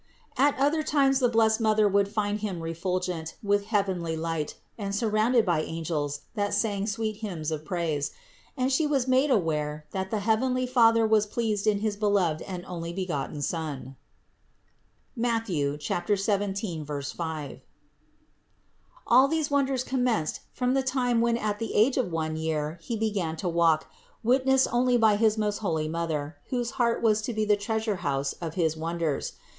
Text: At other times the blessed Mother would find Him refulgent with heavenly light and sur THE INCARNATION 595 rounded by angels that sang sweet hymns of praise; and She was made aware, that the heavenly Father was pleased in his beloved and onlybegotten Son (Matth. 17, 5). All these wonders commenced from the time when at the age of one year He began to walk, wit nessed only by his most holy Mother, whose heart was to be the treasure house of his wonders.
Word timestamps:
At 0.35 0.57
other 0.57 0.81
times 0.81 1.19
the 1.19 1.29
blessed 1.29 1.61
Mother 1.61 1.87
would 1.87 2.07
find 2.07 2.39
Him 2.39 2.61
refulgent 2.61 3.35
with 3.43 3.65
heavenly 3.67 4.17
light 4.17 4.55
and 4.75 4.95
sur 4.95 5.11
THE 5.11 5.17
INCARNATION 5.17 5.45
595 5.45 5.45
rounded 5.45 5.45
by 5.45 5.75
angels 5.77 6.21
that 6.33 6.53
sang 6.55 6.87
sweet 6.87 7.17
hymns 7.17 7.51
of 7.51 7.63
praise; 7.63 8.09
and 8.57 8.71
She 8.71 8.87
was 8.87 9.07
made 9.07 9.29
aware, 9.29 9.85
that 9.91 10.09
the 10.09 10.21
heavenly 10.21 10.65
Father 10.65 11.05
was 11.05 11.27
pleased 11.27 11.67
in 11.67 11.81
his 11.81 11.95
beloved 11.97 12.41
and 12.41 12.65
onlybegotten 12.65 13.43
Son 13.43 13.95
(Matth. 15.15 15.51
17, 15.83 16.83
5). 16.85 17.61
All 19.05 19.27
these 19.27 19.51
wonders 19.51 19.83
commenced 19.83 20.39
from 20.51 20.73
the 20.73 20.81
time 20.81 21.21
when 21.21 21.37
at 21.37 21.59
the 21.59 21.75
age 21.75 21.97
of 21.97 22.11
one 22.11 22.35
year 22.35 22.79
He 22.81 22.97
began 22.97 23.35
to 23.37 23.47
walk, 23.47 23.85
wit 24.23 24.47
nessed 24.47 24.67
only 24.71 24.97
by 24.97 25.15
his 25.17 25.37
most 25.37 25.59
holy 25.59 25.87
Mother, 25.87 26.37
whose 26.45 26.71
heart 26.81 27.03
was 27.03 27.21
to 27.21 27.33
be 27.33 27.45
the 27.45 27.55
treasure 27.55 27.97
house 27.97 28.33
of 28.41 28.55
his 28.55 28.75
wonders. 28.75 29.33